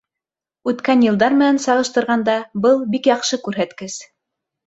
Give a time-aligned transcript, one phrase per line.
[0.69, 3.99] Үткән йылдар менән сағыштырғанда, был— бик яҡшы күрһәткес.